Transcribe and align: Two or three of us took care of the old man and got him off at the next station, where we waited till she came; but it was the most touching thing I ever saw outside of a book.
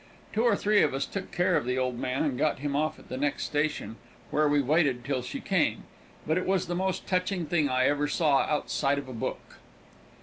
Two 0.33 0.41
or 0.43 0.55
three 0.55 0.81
of 0.81 0.95
us 0.95 1.05
took 1.05 1.31
care 1.31 1.55
of 1.55 1.63
the 1.63 1.77
old 1.77 1.99
man 1.99 2.23
and 2.23 2.35
got 2.35 2.57
him 2.57 2.75
off 2.75 2.97
at 2.97 3.07
the 3.07 3.17
next 3.17 3.43
station, 3.43 3.97
where 4.31 4.49
we 4.49 4.59
waited 4.59 5.05
till 5.05 5.21
she 5.21 5.39
came; 5.39 5.83
but 6.25 6.39
it 6.39 6.47
was 6.47 6.65
the 6.65 6.73
most 6.73 7.05
touching 7.05 7.45
thing 7.45 7.69
I 7.69 7.85
ever 7.85 8.07
saw 8.07 8.39
outside 8.39 8.97
of 8.97 9.07
a 9.07 9.13
book. 9.13 9.57